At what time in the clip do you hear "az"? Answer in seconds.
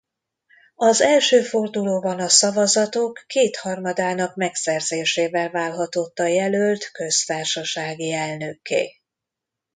0.75-1.01